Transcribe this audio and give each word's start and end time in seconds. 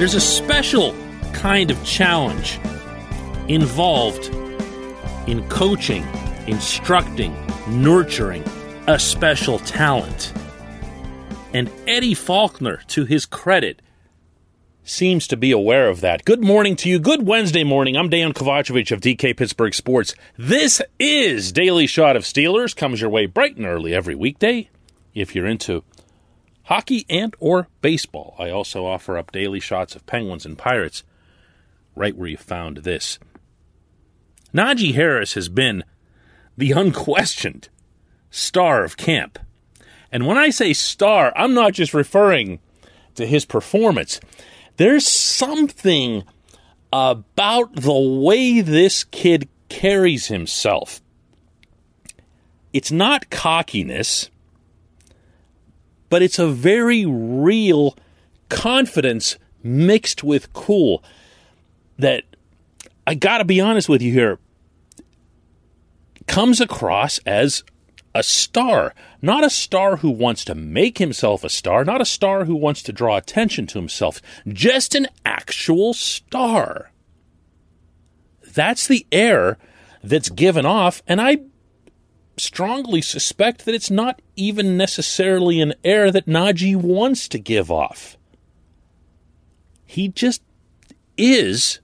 There's 0.00 0.14
a 0.14 0.20
special 0.20 0.96
kind 1.34 1.70
of 1.70 1.84
challenge 1.84 2.58
involved 3.48 4.34
in 5.28 5.46
coaching, 5.50 6.06
instructing, 6.46 7.36
nurturing 7.68 8.42
a 8.86 8.98
special 8.98 9.58
talent. 9.58 10.32
And 11.52 11.70
Eddie 11.86 12.14
Faulkner, 12.14 12.78
to 12.86 13.04
his 13.04 13.26
credit, 13.26 13.82
seems 14.84 15.26
to 15.26 15.36
be 15.36 15.50
aware 15.50 15.90
of 15.90 16.00
that. 16.00 16.24
Good 16.24 16.42
morning 16.42 16.76
to 16.76 16.88
you. 16.88 16.98
Good 16.98 17.26
Wednesday 17.26 17.62
morning. 17.62 17.94
I'm 17.94 18.08
Dan 18.08 18.32
Kovacevic 18.32 18.90
of 18.92 19.02
DK 19.02 19.36
Pittsburgh 19.36 19.74
Sports. 19.74 20.14
This 20.38 20.80
is 20.98 21.52
Daily 21.52 21.86
Shot 21.86 22.16
of 22.16 22.22
Steelers. 22.22 22.74
Comes 22.74 23.02
your 23.02 23.10
way 23.10 23.26
bright 23.26 23.58
and 23.58 23.66
early 23.66 23.92
every 23.92 24.14
weekday. 24.14 24.70
If 25.14 25.34
you're 25.34 25.46
into 25.46 25.84
hockey 26.70 27.04
and 27.10 27.34
or 27.40 27.66
baseball, 27.82 28.36
I 28.38 28.50
also 28.50 28.86
offer 28.86 29.18
up 29.18 29.32
daily 29.32 29.58
shots 29.58 29.96
of 29.96 30.06
Penguins 30.06 30.46
and 30.46 30.56
Pirates 30.56 31.02
right 31.96 32.16
where 32.16 32.28
you 32.28 32.36
found 32.36 32.78
this. 32.78 33.18
Najee 34.54 34.94
Harris 34.94 35.34
has 35.34 35.48
been 35.48 35.82
the 36.56 36.70
unquestioned 36.70 37.68
star 38.30 38.84
of 38.84 38.96
camp. 38.96 39.40
And 40.12 40.28
when 40.28 40.38
I 40.38 40.50
say 40.50 40.72
star, 40.72 41.32
I'm 41.34 41.54
not 41.54 41.72
just 41.72 41.92
referring 41.92 42.60
to 43.16 43.26
his 43.26 43.44
performance. 43.44 44.20
There's 44.76 45.06
something 45.06 46.22
about 46.92 47.74
the 47.74 47.92
way 47.92 48.60
this 48.60 49.02
kid 49.02 49.48
carries 49.68 50.28
himself. 50.28 51.00
It's 52.72 52.92
not 52.92 53.28
cockiness 53.28 54.29
but 56.10 56.20
it's 56.20 56.38
a 56.38 56.48
very 56.48 57.06
real 57.06 57.96
confidence 58.50 59.38
mixed 59.62 60.22
with 60.22 60.52
cool 60.52 61.02
that 61.98 62.24
I 63.06 63.14
got 63.14 63.38
to 63.38 63.44
be 63.44 63.60
honest 63.60 63.88
with 63.88 64.02
you 64.02 64.12
here 64.12 64.38
comes 66.26 66.60
across 66.60 67.18
as 67.26 67.64
a 68.14 68.22
star, 68.22 68.94
not 69.22 69.44
a 69.44 69.50
star 69.50 69.96
who 69.96 70.10
wants 70.10 70.44
to 70.44 70.54
make 70.54 70.98
himself 70.98 71.44
a 71.44 71.48
star, 71.48 71.84
not 71.84 72.00
a 72.00 72.04
star 72.04 72.44
who 72.44 72.54
wants 72.54 72.82
to 72.82 72.92
draw 72.92 73.16
attention 73.16 73.66
to 73.68 73.78
himself, 73.78 74.20
just 74.48 74.94
an 74.94 75.06
actual 75.24 75.94
star. 75.94 76.90
That's 78.52 78.86
the 78.86 79.06
air 79.12 79.58
that's 80.02 80.28
given 80.28 80.66
off, 80.66 81.02
and 81.06 81.20
I 81.20 81.38
strongly 82.40 83.02
suspect 83.02 83.64
that 83.64 83.74
it's 83.74 83.90
not 83.90 84.20
even 84.36 84.76
necessarily 84.76 85.60
an 85.60 85.74
air 85.84 86.10
that 86.10 86.26
Najee 86.26 86.76
wants 86.76 87.28
to 87.28 87.38
give 87.38 87.70
off. 87.70 88.16
He 89.84 90.08
just 90.08 90.42
is 91.16 91.80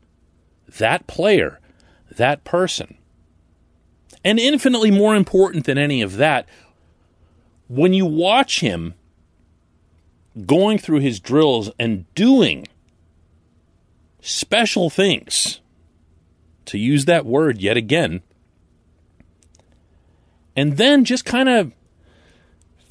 that 0.78 1.06
player, 1.06 1.60
that 2.10 2.44
person. 2.44 2.96
And 4.24 4.38
infinitely 4.38 4.90
more 4.90 5.14
important 5.14 5.66
than 5.66 5.78
any 5.78 6.02
of 6.02 6.16
that, 6.16 6.48
when 7.68 7.92
you 7.92 8.06
watch 8.06 8.60
him 8.60 8.94
going 10.46 10.78
through 10.78 11.00
his 11.00 11.20
drills 11.20 11.70
and 11.78 12.12
doing 12.14 12.66
special 14.20 14.90
things, 14.90 15.60
to 16.66 16.78
use 16.78 17.04
that 17.04 17.24
word 17.24 17.60
yet 17.60 17.76
again, 17.76 18.22
and 20.56 20.78
then 20.78 21.04
just 21.04 21.24
kind 21.24 21.48
of 21.48 21.72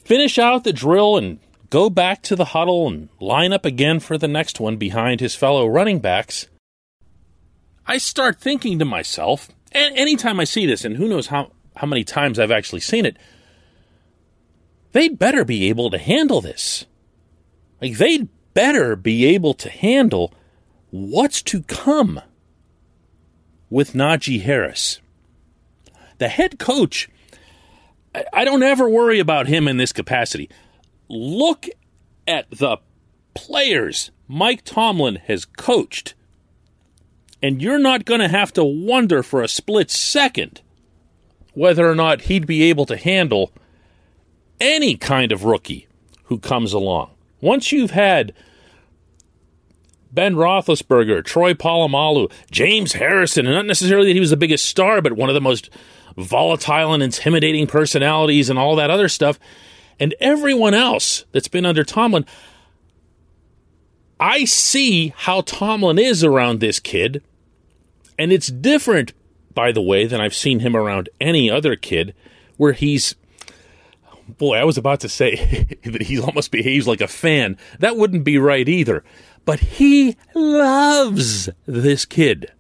finish 0.03 0.37
out 0.37 0.63
the 0.63 0.71
drill 0.71 1.17
and 1.17 1.39
go 1.69 1.89
back 1.89 2.21
to 2.21 2.35
the 2.35 2.45
huddle 2.45 2.87
and 2.87 3.09
line 3.19 3.51
up 3.51 3.65
again 3.65 3.99
for 3.99 4.17
the 4.17 4.27
next 4.27 4.59
one 4.59 4.77
behind 4.77 5.19
his 5.19 5.35
fellow 5.35 5.65
running 5.65 5.99
backs, 5.99 6.47
I 7.87 7.97
start 7.97 8.39
thinking 8.39 8.79
to 8.79 8.85
myself, 8.85 9.49
and 9.71 9.97
anytime 9.97 10.39
I 10.39 10.43
see 10.43 10.65
this, 10.65 10.85
and 10.85 10.97
who 10.97 11.07
knows 11.07 11.27
how, 11.27 11.51
how 11.75 11.87
many 11.87 12.03
times 12.03 12.39
I've 12.39 12.51
actually 12.51 12.79
seen 12.81 13.05
it, 13.05 13.17
they'd 14.91 15.19
better 15.19 15.43
be 15.43 15.67
able 15.69 15.89
to 15.89 15.97
handle 15.97 16.41
this. 16.41 16.85
Like, 17.81 17.97
they'd 17.97 18.29
better 18.53 18.95
be 18.95 19.25
able 19.25 19.53
to 19.55 19.69
handle 19.69 20.33
what's 20.91 21.41
to 21.43 21.61
come 21.63 22.21
with 23.69 23.93
Najee 23.93 24.41
Harris. 24.41 24.99
The 26.17 26.29
head 26.29 26.57
coach 26.57 27.09
I 28.33 28.45
don't 28.45 28.63
ever 28.63 28.89
worry 28.89 29.19
about 29.19 29.47
him 29.47 29.67
in 29.67 29.77
this 29.77 29.91
capacity. 29.91 30.49
Look 31.09 31.67
at 32.27 32.49
the 32.49 32.77
players 33.33 34.11
Mike 34.27 34.63
Tomlin 34.63 35.17
has 35.27 35.45
coached, 35.45 36.13
and 37.41 37.61
you're 37.61 37.79
not 37.79 38.05
going 38.05 38.21
to 38.21 38.27
have 38.27 38.53
to 38.53 38.63
wonder 38.63 39.21
for 39.21 39.41
a 39.41 39.47
split 39.47 39.91
second 39.91 40.61
whether 41.53 41.89
or 41.89 41.95
not 41.95 42.21
he'd 42.21 42.45
be 42.45 42.63
able 42.63 42.85
to 42.85 42.97
handle 42.97 43.51
any 44.59 44.95
kind 44.95 45.31
of 45.31 45.43
rookie 45.43 45.87
who 46.25 46.37
comes 46.37 46.73
along. 46.73 47.11
Once 47.41 47.71
you've 47.71 47.91
had 47.91 48.33
Ben 50.11 50.35
Roethlisberger, 50.35 51.23
Troy 51.23 51.53
Polamalu, 51.53 52.31
James 52.51 52.93
Harrison, 52.93 53.45
and 53.45 53.55
not 53.55 53.65
necessarily 53.65 54.07
that 54.07 54.13
he 54.13 54.19
was 54.19 54.29
the 54.29 54.37
biggest 54.37 54.65
star, 54.65 55.01
but 55.01 55.13
one 55.13 55.29
of 55.29 55.35
the 55.35 55.41
most 55.41 55.69
volatile 56.17 56.93
and 56.93 57.03
intimidating 57.03 57.67
personalities 57.67 58.49
and 58.49 58.57
all 58.57 58.75
that 58.75 58.89
other 58.89 59.09
stuff. 59.09 59.39
And 59.99 60.13
everyone 60.19 60.73
else 60.73 61.25
that's 61.31 61.47
been 61.47 61.65
under 61.65 61.83
Tomlin, 61.83 62.25
I 64.19 64.45
see 64.45 65.13
how 65.15 65.41
Tomlin 65.41 65.99
is 65.99 66.23
around 66.23 66.59
this 66.59 66.79
kid. 66.79 67.23
And 68.17 68.31
it's 68.31 68.47
different, 68.47 69.13
by 69.53 69.71
the 69.71 69.81
way, 69.81 70.05
than 70.05 70.21
I've 70.21 70.35
seen 70.35 70.59
him 70.59 70.75
around 70.75 71.09
any 71.19 71.49
other 71.49 71.75
kid 71.75 72.13
where 72.57 72.73
he's 72.73 73.15
boy, 74.27 74.57
I 74.57 74.63
was 74.63 74.77
about 74.77 75.01
to 75.01 75.09
say 75.09 75.35
that 75.83 76.03
he 76.03 76.19
almost 76.19 76.51
behaves 76.51 76.87
like 76.87 77.01
a 77.01 77.07
fan. 77.07 77.57
That 77.79 77.97
wouldn't 77.97 78.23
be 78.23 78.37
right 78.37 78.67
either. 78.67 79.03
But 79.45 79.59
he 79.59 80.17
loves 80.34 81.49
this 81.66 82.05
kid. 82.05 82.51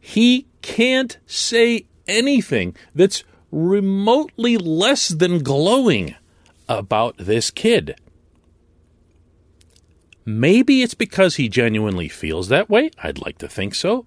He 0.00 0.48
can't 0.62 1.18
say 1.26 1.86
anything 2.10 2.76
that's 2.94 3.24
remotely 3.50 4.56
less 4.56 5.08
than 5.08 5.42
glowing 5.42 6.14
about 6.68 7.16
this 7.16 7.50
kid. 7.50 7.96
Maybe 10.24 10.82
it's 10.82 10.94
because 10.94 11.36
he 11.36 11.48
genuinely 11.48 12.08
feels 12.08 12.48
that 12.48 12.68
way. 12.68 12.90
I'd 13.02 13.18
like 13.18 13.38
to 13.38 13.48
think 13.48 13.74
so. 13.74 14.06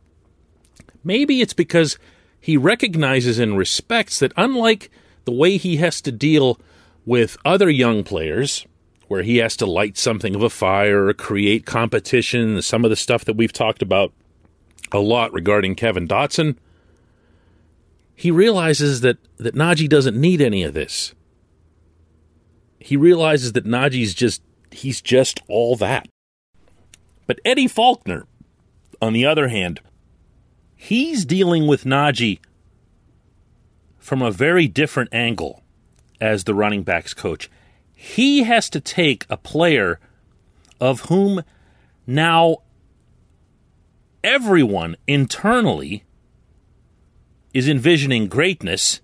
Maybe 1.03 1.41
it's 1.41 1.53
because 1.53 1.97
he 2.39 2.55
recognizes 2.55 3.39
and 3.39 3.57
respects 3.57 4.19
that, 4.19 4.31
unlike 4.37 4.89
the 5.25 5.31
way 5.31 5.57
he 5.57 5.77
has 5.77 6.01
to 6.01 6.11
deal 6.11 6.59
with 7.05 7.37
other 7.43 7.69
young 7.69 8.03
players, 8.03 8.65
where 9.07 9.23
he 9.23 9.37
has 9.37 9.57
to 9.57 9.65
light 9.65 9.97
something 9.97 10.35
of 10.35 10.43
a 10.43 10.49
fire 10.49 11.07
or 11.07 11.13
create 11.13 11.65
competition, 11.65 12.61
some 12.61 12.85
of 12.85 12.89
the 12.89 12.95
stuff 12.95 13.25
that 13.25 13.35
we've 13.35 13.53
talked 13.53 13.81
about 13.81 14.13
a 14.91 14.99
lot 14.99 15.33
regarding 15.33 15.75
Kevin 15.75 16.07
Dotson, 16.07 16.55
he 18.15 18.31
realizes 18.31 19.01
that, 19.01 19.17
that 19.37 19.55
Najee 19.55 19.89
doesn't 19.89 20.19
need 20.19 20.41
any 20.41 20.63
of 20.63 20.73
this. 20.73 21.13
he 22.79 22.97
realizes 22.97 23.53
that 23.53 23.65
Najee's 23.65 24.13
just 24.13 24.41
he's 24.71 25.01
just 25.01 25.39
all 25.47 25.75
that. 25.77 26.07
But 27.25 27.39
Eddie 27.45 27.69
Faulkner, 27.69 28.25
on 29.01 29.13
the 29.13 29.25
other 29.25 29.47
hand, 29.47 29.79
he's 30.75 31.23
dealing 31.25 31.65
with 31.65 31.85
Najee 31.85 32.39
from 33.97 34.21
a 34.21 34.31
very 34.31 34.67
different 34.67 35.13
angle 35.13 35.63
as 36.19 36.43
the 36.43 36.53
running 36.53 36.83
backs 36.83 37.13
coach. 37.13 37.49
He 37.93 38.43
has 38.43 38.69
to 38.71 38.81
take 38.81 39.25
a 39.29 39.37
player 39.37 39.99
of 40.81 41.01
whom 41.01 41.43
now 42.05 42.57
everyone 44.23 44.97
internally 45.07 46.03
is 47.53 47.67
envisioning 47.67 48.27
greatness, 48.27 49.01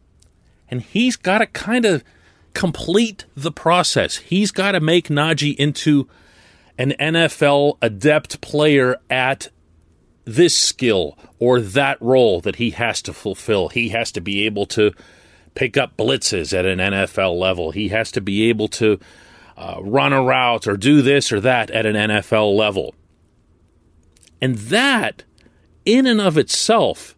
and 0.69 0.81
he's 0.81 1.15
got 1.15 1.39
to 1.39 1.45
kind 1.45 1.85
of 1.85 2.03
complete 2.53 3.25
the 3.35 3.51
process. 3.51 4.17
He's 4.17 4.51
got 4.51 4.71
to 4.71 4.79
make 4.79 5.07
Najee 5.07 5.55
into 5.55 6.07
an 6.77 6.93
NFL 6.99 7.77
adept 7.81 8.41
player 8.41 8.97
at 9.09 9.49
this 10.25 10.55
skill 10.55 11.17
or 11.39 11.59
that 11.59 12.01
role 12.01 12.39
that 12.41 12.57
he 12.57 12.71
has 12.71 13.01
to 13.03 13.13
fulfill. 13.13 13.69
He 13.69 13.89
has 13.89 14.11
to 14.13 14.21
be 14.21 14.45
able 14.45 14.65
to 14.67 14.91
pick 15.55 15.75
up 15.75 15.97
blitzes 15.97 16.57
at 16.57 16.65
an 16.65 16.79
NFL 16.79 17.37
level. 17.37 17.71
He 17.71 17.89
has 17.89 18.11
to 18.11 18.21
be 18.21 18.49
able 18.49 18.67
to 18.69 18.99
uh, 19.57 19.77
run 19.81 20.13
a 20.13 20.23
route 20.23 20.67
or 20.67 20.77
do 20.77 21.01
this 21.01 21.31
or 21.31 21.41
that 21.41 21.69
at 21.71 21.85
an 21.85 21.95
NFL 21.95 22.55
level. 22.55 22.95
And 24.41 24.55
that, 24.55 25.23
in 25.83 26.05
and 26.05 26.21
of 26.21 26.37
itself, 26.37 27.15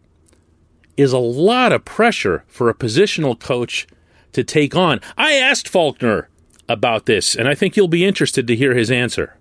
is 0.96 1.12
a 1.12 1.18
lot 1.18 1.72
of 1.72 1.84
pressure 1.84 2.44
for 2.46 2.68
a 2.68 2.74
positional 2.74 3.38
coach 3.38 3.86
to 4.32 4.44
take 4.44 4.74
on. 4.74 5.00
I 5.16 5.34
asked 5.34 5.68
Faulkner 5.68 6.28
about 6.68 7.06
this, 7.06 7.34
and 7.34 7.48
I 7.48 7.54
think 7.54 7.76
you'll 7.76 7.88
be 7.88 8.04
interested 8.04 8.46
to 8.46 8.56
hear 8.56 8.74
his 8.74 8.90
answer. 8.90 9.36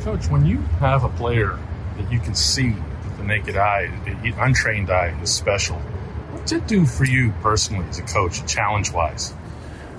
Coach, 0.00 0.28
when 0.28 0.44
you 0.44 0.58
have 0.80 1.04
a 1.04 1.08
player 1.10 1.58
that 1.96 2.12
you 2.12 2.18
can 2.20 2.34
see 2.34 2.70
with 2.70 3.16
the 3.16 3.24
naked 3.24 3.56
eye, 3.56 3.90
the 4.22 4.34
untrained 4.42 4.90
eye 4.90 5.18
is 5.22 5.32
special, 5.32 5.76
what's 6.30 6.52
it 6.52 6.66
do 6.66 6.84
for 6.84 7.04
you 7.04 7.32
personally 7.40 7.86
as 7.88 7.98
a 7.98 8.02
coach, 8.02 8.44
challenge 8.46 8.92
wise? 8.92 9.34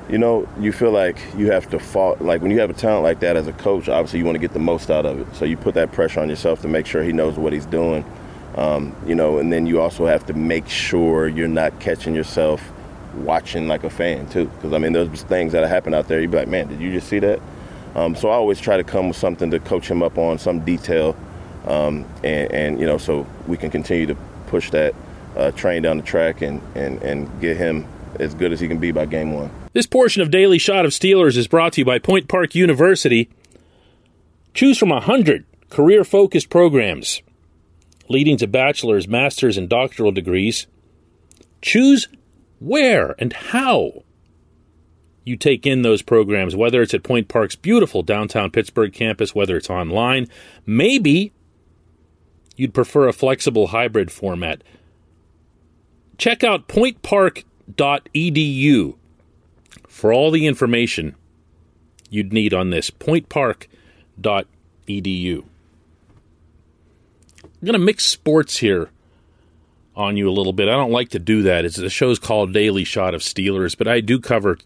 You 0.07 0.19
know, 0.19 0.47
you 0.59 0.71
feel 0.71 0.91
like 0.91 1.17
you 1.35 1.49
have 1.51 1.67
to 1.71 1.79
fall. 1.79 2.15
Like 2.19 2.43
when 2.43 2.51
you 2.51 2.59
have 2.59 2.69
a 2.69 2.73
talent 2.73 3.01
like 3.01 3.21
that 3.21 3.35
as 3.35 3.47
a 3.47 3.53
coach, 3.53 3.89
obviously 3.89 4.19
you 4.19 4.25
want 4.25 4.35
to 4.35 4.39
get 4.39 4.53
the 4.53 4.59
most 4.59 4.91
out 4.91 5.07
of 5.07 5.19
it. 5.19 5.35
So 5.35 5.45
you 5.45 5.57
put 5.57 5.73
that 5.73 5.91
pressure 5.91 6.19
on 6.19 6.29
yourself 6.29 6.61
to 6.61 6.67
make 6.67 6.85
sure 6.85 7.01
he 7.01 7.11
knows 7.11 7.37
what 7.37 7.53
he's 7.53 7.65
doing. 7.65 8.05
Um, 8.55 8.95
you 9.05 9.15
know, 9.15 9.37
and 9.37 9.51
then 9.51 9.65
you 9.65 9.81
also 9.81 10.05
have 10.05 10.25
to 10.27 10.33
make 10.33 10.67
sure 10.69 11.27
you're 11.27 11.47
not 11.47 11.79
catching 11.79 12.15
yourself 12.15 12.61
watching 13.15 13.67
like 13.67 13.83
a 13.83 13.89
fan 13.89 14.27
too. 14.29 14.45
Because 14.45 14.73
I 14.73 14.77
mean, 14.77 14.93
there's 14.93 15.23
things 15.23 15.51
that 15.51 15.67
happen 15.67 15.93
out 15.93 16.07
there. 16.07 16.21
You'd 16.21 16.31
be 16.31 16.37
like, 16.37 16.47
man, 16.47 16.67
did 16.67 16.79
you 16.79 16.91
just 16.91 17.07
see 17.07 17.19
that? 17.19 17.41
Um, 17.95 18.15
so 18.15 18.29
I 18.29 18.33
always 18.33 18.59
try 18.59 18.77
to 18.77 18.83
come 18.83 19.07
with 19.07 19.17
something 19.17 19.51
to 19.51 19.59
coach 19.59 19.89
him 19.89 20.03
up 20.03 20.17
on, 20.17 20.37
some 20.37 20.59
detail, 20.65 21.15
um, 21.65 22.05
and, 22.23 22.51
and, 22.51 22.79
you 22.79 22.85
know, 22.85 22.97
so 22.97 23.25
we 23.47 23.55
can 23.55 23.71
continue 23.71 24.05
to 24.07 24.15
push 24.47 24.69
that 24.71 24.93
uh, 25.37 25.51
train 25.51 25.81
down 25.81 25.97
the 25.97 26.03
track 26.03 26.41
and, 26.41 26.61
and, 26.75 27.01
and 27.01 27.41
get 27.41 27.55
him 27.55 27.87
as 28.19 28.33
good 28.33 28.51
as 28.51 28.59
he 28.59 28.67
can 28.67 28.79
be 28.79 28.91
by 28.91 29.05
game 29.05 29.33
one. 29.33 29.49
This 29.73 29.85
portion 29.85 30.21
of 30.21 30.29
Daily 30.29 30.57
Shot 30.57 30.85
of 30.85 30.91
Steelers 30.91 31.37
is 31.37 31.47
brought 31.47 31.73
to 31.73 31.81
you 31.81 31.85
by 31.85 31.99
Point 31.99 32.27
Park 32.27 32.53
University. 32.53 33.29
Choose 34.53 34.77
from 34.77 34.91
a 34.91 34.99
hundred 34.99 35.45
career-focused 35.69 36.49
programs 36.49 37.21
leading 38.07 38.37
to 38.37 38.47
bachelor's, 38.47 39.07
master's, 39.07 39.57
and 39.57 39.69
doctoral 39.69 40.11
degrees. 40.11 40.67
Choose 41.61 42.07
where 42.59 43.15
and 43.19 43.33
how 43.33 44.03
you 45.23 45.35
take 45.35 45.65
in 45.65 45.81
those 45.81 46.03
programs, 46.03 46.55
whether 46.55 46.81
it's 46.81 46.93
at 46.93 47.03
Point 47.03 47.27
Park's 47.27 47.55
beautiful 47.55 48.03
downtown 48.03 48.51
Pittsburgh 48.51 48.93
campus, 48.93 49.33
whether 49.33 49.57
it's 49.57 49.69
online. 49.69 50.27
Maybe 50.65 51.33
you'd 52.55 52.73
prefer 52.73 53.07
a 53.07 53.13
flexible 53.13 53.67
hybrid 53.67 54.11
format. 54.11 54.63
Check 56.17 56.43
out 56.43 56.67
pointpark.edu 56.67 58.95
for 59.87 60.13
all 60.13 60.31
the 60.31 60.45
information 60.45 61.15
you'd 62.09 62.31
need 62.31 62.53
on 62.53 62.69
this. 62.69 62.91
pointpark.edu. 62.91 65.45
I'm 67.65 67.71
going 67.71 67.81
to 67.81 67.85
mix 67.87 68.05
sports 68.05 68.57
here 68.57 68.91
on 69.95 70.17
you 70.17 70.29
a 70.29 70.31
little 70.31 70.53
bit. 70.53 70.67
I 70.67 70.73
don't 70.73 70.91
like 70.91 71.09
to 71.09 71.19
do 71.19 71.41
that. 71.41 71.65
It's 71.65 71.77
the 71.77 71.89
show's 71.89 72.19
called 72.19 72.53
Daily 72.53 72.83
Shot 72.83 73.15
of 73.15 73.21
Steelers, 73.21 73.75
but 73.75 73.87
I 73.87 74.01
do 74.01 74.19
cover 74.19 74.59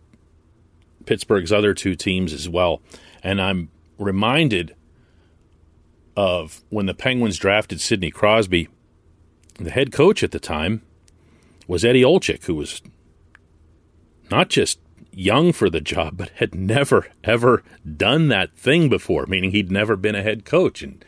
Pittsburgh's 1.06 1.54
other 1.54 1.74
two 1.74 1.96
teams 1.96 2.34
as 2.34 2.50
well. 2.50 2.82
And 3.24 3.42
I'm 3.42 3.70
reminded 3.98 4.76
of 6.18 6.62
when 6.68 6.88
the 6.88 6.94
Penguins 6.94 7.38
drafted 7.38 7.80
Sidney 7.80 8.12
Crosby, 8.12 8.68
the 9.56 9.72
head 9.72 9.94
coach 9.94 10.22
at 10.22 10.32
the 10.32 10.40
time 10.40 10.82
was 11.70 11.86
Eddie 11.86 12.04
Olczyk, 12.04 12.44
who 12.48 12.56
was 12.56 12.82
not 14.30 14.50
just 14.50 14.78
young 15.14 15.54
for 15.54 15.70
the 15.70 15.80
job, 15.80 16.18
but 16.18 16.32
had 16.32 16.54
never, 16.54 17.08
ever 17.24 17.64
done 17.96 18.28
that 18.28 18.58
thing 18.58 18.90
before, 18.90 19.26
meaning 19.26 19.52
he'd 19.52 19.72
never 19.72 19.96
been 19.96 20.16
a 20.16 20.22
head 20.22 20.44
coach. 20.44 20.82
And 20.82 21.06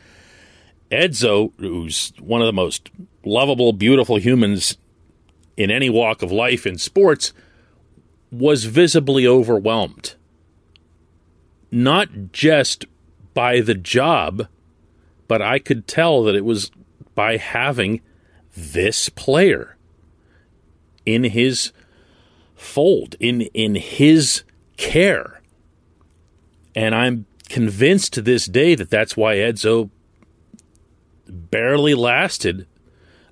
Edzo, 0.91 1.53
who's 1.57 2.11
one 2.19 2.41
of 2.41 2.47
the 2.47 2.53
most 2.53 2.91
lovable, 3.23 3.71
beautiful 3.71 4.17
humans 4.17 4.77
in 5.55 5.71
any 5.71 5.89
walk 5.89 6.21
of 6.21 6.31
life 6.31 6.65
in 6.65 6.77
sports, 6.77 7.33
was 8.31 8.65
visibly 8.65 9.25
overwhelmed. 9.25 10.15
Not 11.71 12.31
just 12.31 12.85
by 13.33 13.61
the 13.61 13.75
job, 13.75 14.47
but 15.27 15.41
I 15.41 15.59
could 15.59 15.87
tell 15.87 16.23
that 16.23 16.35
it 16.35 16.43
was 16.43 16.71
by 17.15 17.37
having 17.37 18.01
this 18.55 19.07
player 19.09 19.77
in 21.05 21.23
his 21.25 21.71
fold, 22.55 23.15
in, 23.19 23.41
in 23.53 23.75
his 23.75 24.43
care. 24.77 25.41
And 26.75 26.93
I'm 26.93 27.25
convinced 27.47 28.13
to 28.13 28.21
this 28.21 28.45
day 28.45 28.75
that 28.75 28.89
that's 28.89 29.15
why 29.15 29.35
Edzo 29.35 29.89
barely 31.31 31.93
lasted 31.93 32.67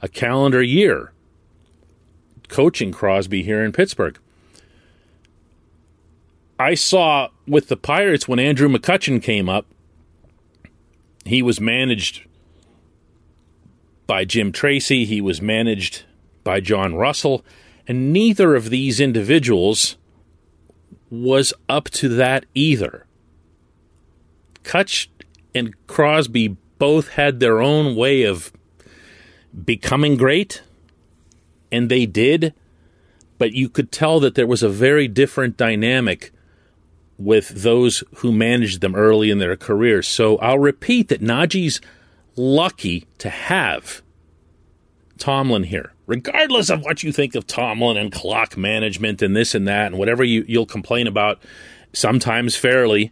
a 0.01 0.07
calendar 0.07 0.61
year 0.63 1.11
coaching 2.47 2.91
Crosby 2.91 3.43
here 3.43 3.63
in 3.63 3.71
Pittsburgh. 3.71 4.17
I 6.57 6.73
saw 6.73 7.29
with 7.47 7.67
the 7.67 7.77
Pirates 7.77 8.27
when 8.27 8.39
Andrew 8.39 8.67
McCutchen 8.67 9.21
came 9.23 9.47
up, 9.47 9.65
he 11.23 11.41
was 11.41 11.61
managed 11.61 12.23
by 14.07 14.25
Jim 14.25 14.51
Tracy, 14.51 15.05
he 15.05 15.21
was 15.21 15.41
managed 15.41 16.03
by 16.43 16.59
John 16.59 16.95
Russell, 16.95 17.45
and 17.87 18.11
neither 18.11 18.55
of 18.55 18.71
these 18.71 18.99
individuals 18.99 19.95
was 21.09 21.53
up 21.69 21.89
to 21.91 22.09
that 22.09 22.45
either. 22.53 23.05
Kutch 24.63 25.07
and 25.55 25.73
Crosby 25.87 26.57
both 26.79 27.09
had 27.09 27.39
their 27.39 27.61
own 27.61 27.95
way 27.95 28.23
of 28.23 28.51
becoming 29.65 30.17
great, 30.17 30.63
and 31.71 31.89
they 31.89 32.05
did, 32.05 32.53
but 33.37 33.53
you 33.53 33.69
could 33.69 33.91
tell 33.91 34.19
that 34.19 34.35
there 34.35 34.47
was 34.47 34.63
a 34.63 34.69
very 34.69 35.07
different 35.07 35.57
dynamic 35.57 36.31
with 37.17 37.49
those 37.49 38.03
who 38.15 38.31
managed 38.31 38.81
them 38.81 38.95
early 38.95 39.29
in 39.29 39.39
their 39.39 39.55
careers. 39.57 40.07
So 40.07 40.37
I'll 40.37 40.57
repeat 40.57 41.09
that 41.09 41.21
Najee's 41.21 41.81
lucky 42.35 43.05
to 43.17 43.29
have 43.29 44.01
Tomlin 45.17 45.63
here, 45.63 45.91
regardless 46.07 46.69
of 46.69 46.81
what 46.81 47.03
you 47.03 47.11
think 47.11 47.35
of 47.35 47.45
Tomlin 47.45 47.97
and 47.97 48.11
clock 48.11 48.55
management 48.55 49.21
and 49.21 49.35
this 49.35 49.53
and 49.53 49.67
that 49.67 49.87
and 49.87 49.97
whatever 49.97 50.23
you, 50.23 50.45
you'll 50.47 50.65
complain 50.65 51.07
about, 51.07 51.41
sometimes 51.91 52.55
fairly, 52.55 53.11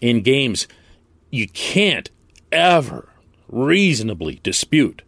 in 0.00 0.22
games. 0.22 0.66
You 1.30 1.46
can't 1.48 2.10
ever 2.52 3.08
reasonably 3.48 4.40
dispute 4.42 5.02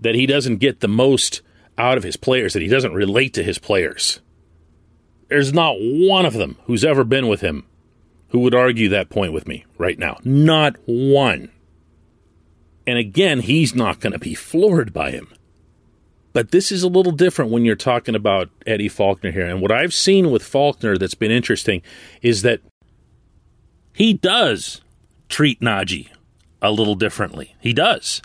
that 0.00 0.14
he 0.14 0.26
doesn't 0.26 0.56
get 0.56 0.80
the 0.80 0.88
most 0.88 1.42
out 1.76 1.96
of 1.96 2.04
his 2.04 2.16
players, 2.16 2.52
that 2.52 2.62
he 2.62 2.68
doesn't 2.68 2.94
relate 2.94 3.34
to 3.34 3.42
his 3.42 3.58
players. 3.58 4.20
There's 5.28 5.52
not 5.52 5.76
one 5.78 6.26
of 6.26 6.34
them 6.34 6.58
who's 6.64 6.84
ever 6.84 7.04
been 7.04 7.28
with 7.28 7.40
him 7.40 7.64
who 8.28 8.40
would 8.40 8.54
argue 8.54 8.88
that 8.88 9.10
point 9.10 9.32
with 9.32 9.46
me 9.46 9.64
right 9.78 9.98
now. 9.98 10.18
Not 10.24 10.76
one. 10.86 11.50
And 12.86 12.98
again, 12.98 13.40
he's 13.40 13.74
not 13.74 14.00
going 14.00 14.12
to 14.12 14.18
be 14.18 14.34
floored 14.34 14.92
by 14.92 15.10
him. 15.10 15.28
But 16.32 16.52
this 16.52 16.70
is 16.70 16.82
a 16.82 16.88
little 16.88 17.12
different 17.12 17.50
when 17.50 17.64
you're 17.64 17.74
talking 17.76 18.14
about 18.14 18.50
Eddie 18.66 18.88
Faulkner 18.88 19.32
here. 19.32 19.46
And 19.46 19.60
what 19.60 19.72
I've 19.72 19.94
seen 19.94 20.30
with 20.30 20.42
Faulkner 20.42 20.96
that's 20.96 21.14
been 21.14 21.32
interesting 21.32 21.82
is 22.22 22.42
that 22.42 22.60
he 23.94 24.12
does 24.14 24.80
treat 25.30 25.60
Najee 25.60 26.08
a 26.60 26.70
little 26.70 26.94
differently. 26.94 27.54
He 27.60 27.72
does. 27.72 28.20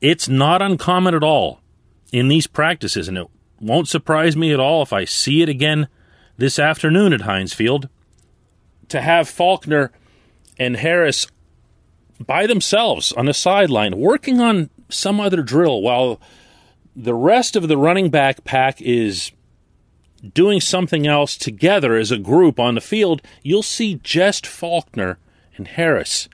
It's 0.00 0.28
not 0.28 0.60
uncommon 0.60 1.14
at 1.14 1.22
all 1.22 1.60
in 2.12 2.28
these 2.28 2.46
practices, 2.46 3.08
and 3.08 3.16
it 3.16 3.26
won't 3.60 3.88
surprise 3.88 4.36
me 4.36 4.52
at 4.52 4.60
all 4.60 4.82
if 4.82 4.92
I 4.92 5.04
see 5.04 5.40
it 5.42 5.48
again 5.48 5.88
this 6.36 6.58
afternoon 6.58 7.12
at 7.12 7.22
Heinz 7.22 7.54
Field 7.54 7.88
to 8.88 9.00
have 9.00 9.28
Faulkner 9.28 9.90
and 10.58 10.76
Harris 10.76 11.26
by 12.24 12.46
themselves 12.46 13.12
on 13.12 13.26
the 13.26 13.34
sideline 13.34 13.96
working 13.98 14.40
on 14.40 14.70
some 14.88 15.20
other 15.20 15.42
drill 15.42 15.82
while 15.82 16.20
the 16.94 17.14
rest 17.14 17.56
of 17.56 17.68
the 17.68 17.76
running 17.76 18.10
back 18.10 18.44
pack 18.44 18.80
is 18.80 19.32
doing 20.34 20.60
something 20.60 21.06
else 21.06 21.36
together 21.36 21.94
as 21.94 22.10
a 22.10 22.18
group 22.18 22.58
on 22.58 22.74
the 22.74 22.80
field, 22.80 23.20
you'll 23.42 23.62
see 23.62 24.00
just 24.02 24.46
Faulkner 24.46 25.18
and 25.56 25.68
Harris 25.68 26.28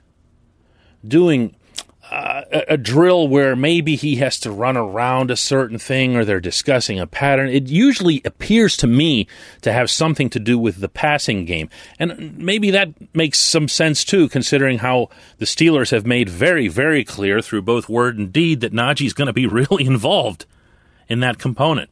doing 1.05 1.55
uh, 2.13 2.43
a, 2.51 2.73
a, 2.73 2.77
drill 2.77 3.27
where 3.27 3.55
maybe 3.55 3.95
he 3.95 4.17
has 4.17 4.39
to 4.39 4.51
run 4.51 4.77
around 4.77 5.31
a 5.31 5.35
certain 5.35 5.79
thing 5.79 6.15
or 6.15 6.23
they're 6.23 6.39
discussing 6.39 6.99
a 6.99 7.07
pattern. 7.07 7.49
It 7.49 7.67
usually 7.67 8.21
appears 8.23 8.77
to 8.77 8.87
me 8.87 9.25
to 9.61 9.73
have 9.73 9.89
something 9.89 10.29
to 10.29 10.39
do 10.39 10.59
with 10.59 10.79
the 10.79 10.89
passing 10.89 11.45
game. 11.45 11.69
And 11.97 12.37
maybe 12.37 12.69
that 12.71 12.89
makes 13.15 13.39
some 13.39 13.67
sense 13.67 14.03
too, 14.03 14.29
considering 14.29 14.79
how 14.79 15.09
the 15.39 15.45
Steelers 15.45 15.91
have 15.91 16.05
made 16.05 16.29
very, 16.29 16.67
very 16.67 17.03
clear 17.03 17.41
through 17.41 17.63
both 17.63 17.89
word 17.89 18.17
and 18.17 18.31
deed 18.31 18.61
that 18.61 18.73
Najee's 18.73 19.13
going 19.13 19.27
to 19.27 19.33
be 19.33 19.47
really 19.47 19.85
involved 19.85 20.45
in 21.07 21.19
that 21.21 21.39
component. 21.39 21.89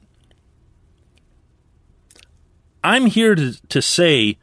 I'm 2.84 3.08
here 3.08 3.34
to, 3.34 3.68
to 3.70 3.82
say 3.82 4.38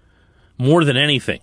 more 0.59 0.85
than 0.85 0.97
anything 0.97 1.40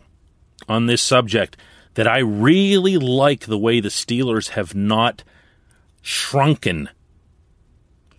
on 0.67 0.85
this 0.85 1.01
subject 1.01 1.57
that 1.95 2.07
I 2.07 2.19
really 2.19 2.97
like 2.97 3.45
the 3.45 3.57
way 3.57 3.79
the 3.79 3.89
Steelers 3.89 4.49
have 4.49 4.75
not 4.75 5.23
shrunken 6.01 6.89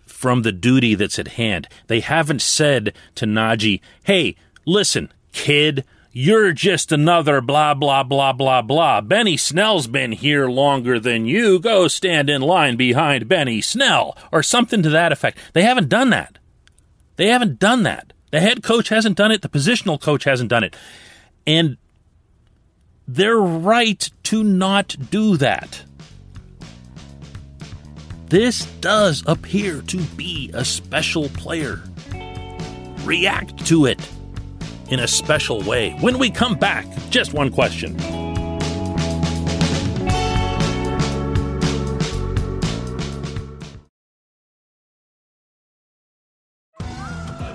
from 0.05 0.41
the 0.41 0.51
duty 0.51 0.95
that's 0.95 1.19
at 1.19 1.29
hand. 1.29 1.67
They 1.87 1.99
haven't 1.99 2.41
said 2.41 2.93
to 3.15 3.25
Najee, 3.25 3.81
hey, 4.03 4.35
listen, 4.65 5.11
kid, 5.31 5.85
you're 6.11 6.51
just 6.53 6.91
another 6.91 7.39
blah, 7.39 7.75
blah, 7.75 8.01
blah, 8.01 8.33
blah, 8.33 8.63
blah. 8.63 9.01
Benny 9.01 9.37
Snell's 9.37 9.85
been 9.85 10.11
here 10.11 10.49
longer 10.49 10.99
than 10.99 11.25
you. 11.25 11.59
Go 11.59 11.87
stand 11.87 12.29
in 12.29 12.41
line 12.41 12.75
behind 12.75 13.27
Benny 13.27 13.61
Snell, 13.61 14.17
or 14.31 14.41
something 14.41 14.81
to 14.81 14.89
that 14.89 15.11
effect. 15.11 15.37
They 15.53 15.61
haven't 15.61 15.89
done 15.89 16.09
that. 16.09 16.39
They 17.17 17.27
haven't 17.27 17.59
done 17.59 17.83
that. 17.83 18.13
The 18.31 18.39
head 18.39 18.63
coach 18.63 18.89
hasn't 18.89 19.15
done 19.17 19.31
it. 19.31 19.43
The 19.43 19.49
positional 19.49 20.01
coach 20.01 20.23
hasn't 20.23 20.49
done 20.49 20.63
it. 20.63 20.75
And 21.45 21.77
they're 23.07 23.37
right 23.37 24.09
to 24.23 24.43
not 24.43 24.95
do 25.09 25.37
that. 25.37 25.83
This 28.27 28.65
does 28.81 29.23
appear 29.25 29.81
to 29.83 30.01
be 30.17 30.51
a 30.53 30.65
special 30.65 31.29
player. 31.29 31.81
React 33.05 33.65
to 33.67 33.85
it 33.85 34.05
in 34.89 34.99
a 34.99 35.07
special 35.07 35.61
way. 35.61 35.91
When 36.01 36.19
we 36.19 36.29
come 36.29 36.55
back, 36.55 36.85
just 37.09 37.33
one 37.33 37.51
question. 37.51 37.95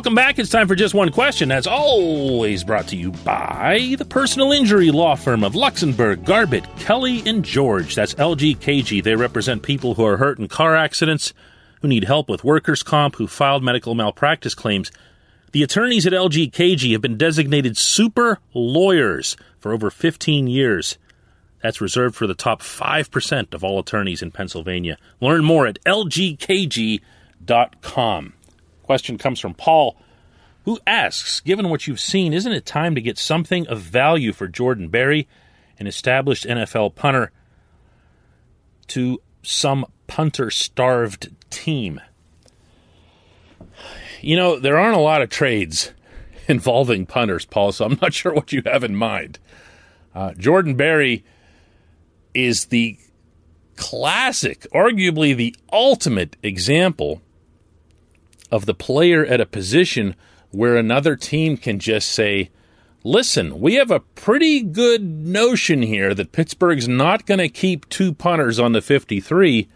Welcome 0.00 0.14
back. 0.14 0.38
It's 0.38 0.48
time 0.48 0.66
for 0.66 0.74
just 0.74 0.94
one 0.94 1.12
question, 1.12 1.52
as 1.52 1.66
always 1.66 2.64
brought 2.64 2.88
to 2.88 2.96
you 2.96 3.10
by 3.10 3.96
the 3.98 4.06
personal 4.06 4.50
injury 4.50 4.90
law 4.90 5.14
firm 5.14 5.44
of 5.44 5.52
Luxenberg, 5.52 6.24
Garbett, 6.24 6.64
Kelly, 6.78 7.22
and 7.26 7.44
George. 7.44 7.94
That's 7.94 8.14
LGKG. 8.14 9.04
They 9.04 9.14
represent 9.14 9.62
people 9.62 9.92
who 9.92 10.06
are 10.06 10.16
hurt 10.16 10.38
in 10.38 10.48
car 10.48 10.74
accidents, 10.74 11.34
who 11.82 11.88
need 11.88 12.04
help 12.04 12.30
with 12.30 12.44
workers' 12.44 12.82
comp, 12.82 13.16
who 13.16 13.26
filed 13.26 13.62
medical 13.62 13.94
malpractice 13.94 14.54
claims. 14.54 14.90
The 15.52 15.62
attorneys 15.62 16.06
at 16.06 16.14
LGKG 16.14 16.92
have 16.92 17.02
been 17.02 17.18
designated 17.18 17.76
super 17.76 18.38
lawyers 18.54 19.36
for 19.58 19.70
over 19.70 19.90
15 19.90 20.46
years. 20.46 20.96
That's 21.62 21.82
reserved 21.82 22.16
for 22.16 22.26
the 22.26 22.32
top 22.32 22.62
5% 22.62 23.52
of 23.52 23.62
all 23.62 23.78
attorneys 23.78 24.22
in 24.22 24.30
Pennsylvania. 24.30 24.96
Learn 25.20 25.44
more 25.44 25.66
at 25.66 25.78
lgkg.com 25.84 27.02
question 28.90 29.18
comes 29.18 29.38
from 29.38 29.54
Paul, 29.54 29.96
who 30.64 30.80
asks 30.84 31.38
Given 31.38 31.68
what 31.68 31.86
you've 31.86 32.00
seen, 32.00 32.32
isn't 32.32 32.50
it 32.50 32.66
time 32.66 32.96
to 32.96 33.00
get 33.00 33.18
something 33.18 33.68
of 33.68 33.78
value 33.78 34.32
for 34.32 34.48
Jordan 34.48 34.88
Berry, 34.88 35.28
an 35.78 35.86
established 35.86 36.44
NFL 36.44 36.96
punter, 36.96 37.30
to 38.88 39.22
some 39.44 39.86
punter 40.08 40.50
starved 40.50 41.30
team? 41.50 42.00
You 44.22 44.34
know, 44.34 44.58
there 44.58 44.76
aren't 44.76 44.96
a 44.96 45.00
lot 45.00 45.22
of 45.22 45.30
trades 45.30 45.92
involving 46.48 47.06
punters, 47.06 47.44
Paul, 47.44 47.70
so 47.70 47.84
I'm 47.84 47.98
not 48.02 48.12
sure 48.20 48.34
what 48.34 48.52
you 48.52 48.60
have 48.66 48.82
in 48.82 48.96
mind. 48.96 49.38
Uh, 50.12 50.34
Jordan 50.34 50.74
Berry 50.74 51.24
is 52.34 52.64
the 52.64 52.98
classic, 53.76 54.66
arguably 54.74 55.36
the 55.36 55.54
ultimate 55.72 56.36
example 56.42 57.22
of 58.50 58.66
the 58.66 58.74
player 58.74 59.24
at 59.24 59.40
a 59.40 59.46
position 59.46 60.14
where 60.50 60.76
another 60.76 61.16
team 61.16 61.56
can 61.56 61.78
just 61.78 62.10
say, 62.10 62.50
listen, 63.04 63.60
we 63.60 63.74
have 63.74 63.90
a 63.90 64.00
pretty 64.00 64.62
good 64.62 65.02
notion 65.02 65.82
here 65.82 66.14
that 66.14 66.32
Pittsburgh's 66.32 66.88
not 66.88 67.26
going 67.26 67.38
to 67.38 67.48
keep 67.48 67.88
two 67.88 68.12
punters 68.12 68.58
on 68.58 68.72
the 68.72 68.82
53, 68.82 69.68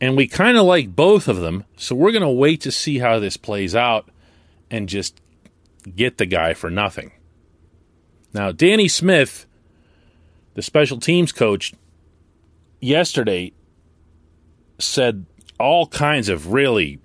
and 0.00 0.16
we 0.16 0.26
kind 0.26 0.56
of 0.56 0.64
like 0.64 0.94
both 0.94 1.28
of 1.28 1.38
them, 1.38 1.64
so 1.76 1.94
we're 1.94 2.12
going 2.12 2.22
to 2.22 2.28
wait 2.28 2.60
to 2.62 2.72
see 2.72 2.98
how 2.98 3.18
this 3.18 3.36
plays 3.36 3.74
out 3.74 4.08
and 4.70 4.88
just 4.88 5.20
get 5.96 6.18
the 6.18 6.26
guy 6.26 6.54
for 6.54 6.70
nothing. 6.70 7.12
Now, 8.34 8.52
Danny 8.52 8.88
Smith, 8.88 9.46
the 10.54 10.62
special 10.62 10.98
teams 10.98 11.32
coach, 11.32 11.72
yesterday 12.80 13.52
said 14.78 15.24
all 15.58 15.86
kinds 15.86 16.28
of 16.28 16.52
really 16.52 17.00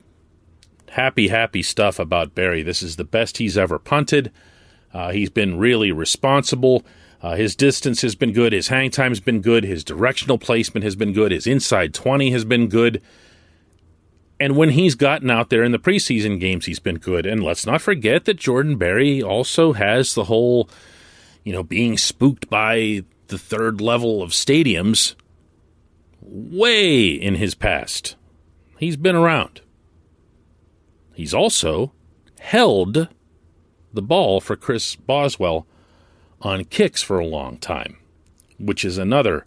happy, 0.94 1.28
happy 1.28 1.64
stuff 1.64 2.00
about 2.00 2.36
Berry. 2.36 2.64
This 2.64 2.84
is 2.84 2.96
the 2.96 3.04
best 3.04 3.38
he's 3.38 3.58
ever 3.58 3.80
punted. 3.80 4.32
Uh, 4.94 5.12
he's 5.12 5.30
been 5.30 5.58
really 5.58 5.92
responsible. 5.92 6.84
Uh, 7.22 7.36
his 7.36 7.56
distance 7.56 8.02
has 8.02 8.16
been 8.16 8.32
good. 8.32 8.54
His 8.54 8.68
hang 8.68 8.92
time 8.92 9.12
has 9.12 9.20
been 9.20 9.42
good. 9.42 9.64
His 9.64 9.84
directional 9.84 10.38
placement 10.38 10.84
has 10.84 10.96
been 10.96 11.14
good. 11.14 11.32
His 11.32 11.48
inside 11.48 11.94
20 11.94 12.32
has 12.32 12.46
been 12.46 12.68
good. 12.68 13.02
And 14.40 14.56
when 14.56 14.70
he's 14.70 14.96
gotten 14.96 15.32
out 15.32 15.50
there 15.50 15.64
in 15.64 15.72
the 15.72 15.80
preseason 15.80 16.40
games, 16.40 16.66
he's 16.66 16.80
been 16.80 16.98
good. 16.98 17.26
And 17.26 17.42
let's 17.42 17.66
not 17.66 17.82
forget 17.82 18.26
that 18.26 18.38
Jordan 18.38 18.78
Berry 18.78 19.24
also 19.24 19.74
has 19.74 20.14
the 20.14 20.26
whole, 20.26 20.70
you 21.44 21.54
know, 21.54 21.64
being 21.64 21.98
spooked 21.98 22.50
by 22.50 23.04
the 23.28 23.38
third 23.38 23.82
level 23.82 24.22
of 24.22 24.32
stadiums 24.32 25.16
way 26.22 27.06
in 27.06 27.36
his 27.36 27.56
past. 27.56 28.16
He's 28.78 28.98
been 28.98 29.16
around. 29.16 29.62
He's 31.13 31.34
also 31.34 31.93
held 32.39 33.08
the 33.93 34.01
ball 34.01 34.41
for 34.41 34.55
Chris 34.55 34.96
Boswell 34.96 35.67
on 36.41 36.65
kicks 36.65 37.01
for 37.01 37.20
a 37.20 37.25
long 37.25 37.58
time, 37.58 37.98
which 38.60 38.84
is 38.84 38.98
another 38.98 39.46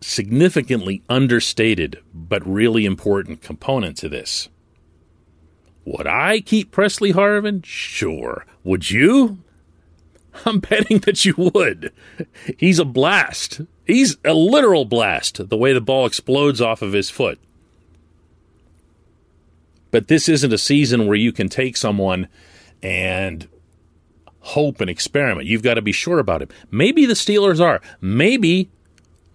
significantly 0.00 1.02
understated 1.08 2.00
but 2.12 2.46
really 2.46 2.84
important 2.84 3.42
component 3.42 3.96
to 3.98 4.08
this. 4.08 4.48
Would 5.84 6.06
I 6.06 6.40
keep 6.40 6.70
Pressley 6.70 7.12
Harvin? 7.12 7.64
Sure. 7.64 8.44
Would 8.64 8.90
you? 8.90 9.38
I'm 10.44 10.60
betting 10.60 10.98
that 11.00 11.24
you 11.24 11.34
would. 11.54 11.92
He's 12.58 12.78
a 12.78 12.84
blast. 12.84 13.62
He's 13.86 14.16
a 14.24 14.34
literal 14.34 14.84
blast, 14.84 15.48
the 15.48 15.56
way 15.56 15.72
the 15.72 15.80
ball 15.80 16.06
explodes 16.06 16.60
off 16.60 16.82
of 16.82 16.92
his 16.92 17.10
foot. 17.10 17.40
But 19.90 20.08
this 20.08 20.28
isn't 20.28 20.52
a 20.52 20.58
season 20.58 21.06
where 21.06 21.16
you 21.16 21.32
can 21.32 21.48
take 21.48 21.76
someone 21.76 22.28
and 22.82 23.48
hope 24.40 24.80
and 24.80 24.90
experiment. 24.90 25.46
You've 25.46 25.62
got 25.62 25.74
to 25.74 25.82
be 25.82 25.92
sure 25.92 26.18
about 26.18 26.42
him. 26.42 26.48
Maybe 26.70 27.06
the 27.06 27.14
Steelers 27.14 27.60
are. 27.60 27.80
Maybe 28.00 28.70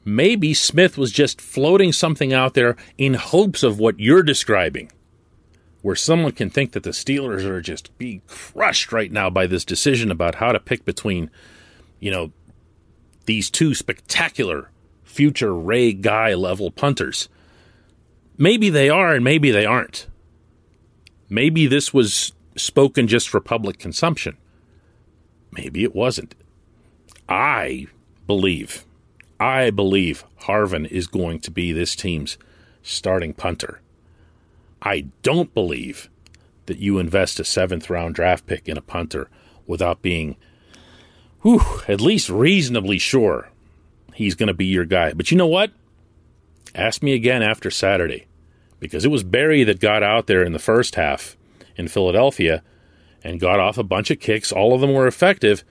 maybe 0.03 0.53
Smith 0.53 0.97
was 0.97 1.11
just 1.11 1.41
floating 1.41 1.91
something 1.91 2.31
out 2.31 2.53
there 2.53 2.75
in 2.97 3.15
hopes 3.15 3.63
of 3.63 3.79
what 3.79 3.99
you're 3.99 4.23
describing, 4.23 4.91
where 5.81 5.95
someone 5.95 6.31
can 6.31 6.49
think 6.49 6.73
that 6.73 6.83
the 6.83 6.91
Steelers 6.91 7.43
are 7.43 7.61
just 7.61 7.97
being 7.97 8.21
crushed 8.27 8.91
right 8.91 9.11
now 9.11 9.29
by 9.29 9.47
this 9.47 9.65
decision 9.65 10.11
about 10.11 10.35
how 10.35 10.51
to 10.51 10.59
pick 10.59 10.85
between, 10.85 11.31
you 11.99 12.11
know, 12.11 12.31
these 13.25 13.49
two 13.49 13.73
spectacular 13.73 14.69
future 15.03 15.53
Ray 15.53 15.93
Guy 15.93 16.35
level 16.35 16.69
punters. 16.69 17.27
Maybe 18.37 18.69
they 18.69 18.89
are 18.89 19.15
and 19.15 19.23
maybe 19.23 19.49
they 19.49 19.65
aren't. 19.65 20.07
Maybe 21.35 21.67
this 21.67 21.93
was 21.93 22.31
spoken 22.55 23.09
just 23.09 23.27
for 23.27 23.41
public 23.41 23.77
consumption. 23.77 24.37
Maybe 25.51 25.83
it 25.83 25.93
wasn't. 25.93 26.33
I 27.27 27.87
believe 28.25 28.85
I 29.37 29.69
believe 29.69 30.23
Harvin 30.43 30.87
is 30.87 31.07
going 31.07 31.41
to 31.41 31.51
be 31.51 31.73
this 31.73 31.93
team's 31.93 32.37
starting 32.83 33.33
punter. 33.33 33.81
I 34.81 35.07
don't 35.23 35.53
believe 35.53 36.09
that 36.67 36.77
you 36.77 36.99
invest 36.99 37.41
a 37.41 37.43
seventh 37.43 37.89
round 37.89 38.15
draft 38.15 38.47
pick 38.47 38.69
in 38.69 38.77
a 38.77 38.81
punter 38.81 39.29
without 39.67 40.01
being 40.01 40.37
whew, 41.41 41.81
at 41.89 41.99
least 41.99 42.29
reasonably 42.29 42.97
sure 42.97 43.49
he's 44.13 44.35
going 44.35 44.47
to 44.47 44.53
be 44.53 44.67
your 44.67 44.85
guy. 44.85 45.11
But 45.11 45.31
you 45.31 45.37
know 45.37 45.47
what? 45.47 45.71
Ask 46.73 47.03
me 47.03 47.11
again 47.11 47.43
after 47.43 47.69
Saturday 47.69 48.25
because 48.79 49.05
it 49.05 49.11
was 49.11 49.23
Berry 49.23 49.63
that 49.63 49.79
got 49.79 50.03
out 50.03 50.27
there 50.27 50.43
in 50.43 50.53
the 50.53 50.59
first 50.59 50.95
half 50.95 51.37
in 51.75 51.87
Philadelphia 51.87 52.63
and 53.23 53.39
got 53.39 53.59
off 53.59 53.77
a 53.77 53.83
bunch 53.83 54.11
of 54.11 54.19
kicks. 54.19 54.51
All 54.51 54.73
of 54.73 54.81
them 54.81 54.93
were 54.93 55.07
effective. 55.07 55.63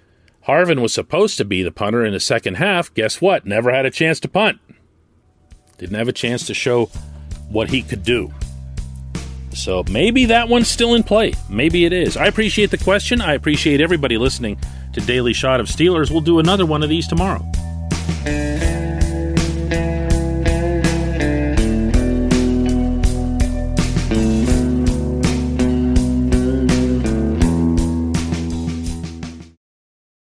Harvin 0.46 0.82
was 0.82 0.92
supposed 0.92 1.38
to 1.38 1.44
be 1.44 1.62
the 1.62 1.70
punter 1.70 2.04
in 2.04 2.12
the 2.12 2.20
second 2.20 2.56
half. 2.56 2.92
Guess 2.92 3.20
what? 3.20 3.46
Never 3.46 3.73
had 3.73 3.87
a 3.87 3.90
chance 3.90 4.20
to 4.20 4.28
punt. 4.28 4.58
Didn't 5.78 5.96
have 5.96 6.08
a 6.08 6.12
chance 6.12 6.46
to 6.46 6.54
show 6.54 6.87
what 7.49 7.70
he 7.70 7.82
could 7.82 8.02
do. 8.02 8.32
So 9.54 9.84
maybe 9.88 10.26
that 10.26 10.49
one's 10.49 10.68
still 10.68 10.94
in 10.94 11.04
play. 11.04 11.32
Maybe 11.49 11.84
it 11.84 11.92
is. 11.92 12.16
I 12.16 12.26
appreciate 12.26 12.70
the 12.70 12.78
question. 12.78 13.20
I 13.20 13.34
appreciate 13.34 13.80
everybody 13.80 14.18
listening 14.18 14.58
to 14.92 15.00
Daily 15.00 15.32
Shot 15.32 15.61
of 15.61 15.66
Steelers. 15.66 16.11
We'll 16.11 16.20
do 16.20 16.40
another 16.40 16.66
one 16.66 16.82
of 16.82 16.88
these 16.88 17.06
tomorrow. 17.06 17.44